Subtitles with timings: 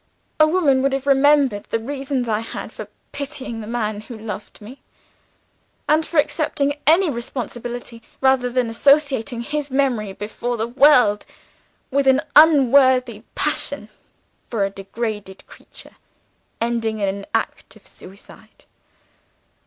[0.39, 4.59] A woman would have remembered what reasons I had for pitying the man who loved
[4.59, 4.81] me,
[5.87, 11.27] and for accepting any responsibility rather than associate his memory, before the world,
[11.91, 13.89] with an unworthy passion
[14.47, 15.97] for a degraded creature,
[16.59, 18.65] ending in an act of suicide.